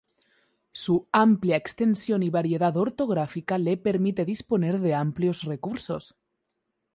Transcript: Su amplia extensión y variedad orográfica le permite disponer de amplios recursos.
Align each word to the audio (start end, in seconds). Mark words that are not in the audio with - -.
Su 0.71 1.07
amplia 1.11 1.57
extensión 1.57 2.23
y 2.23 2.31
variedad 2.31 2.75
orográfica 2.75 3.59
le 3.59 3.77
permite 3.77 4.25
disponer 4.25 4.79
de 4.79 4.95
amplios 4.95 5.43
recursos. 5.43 6.15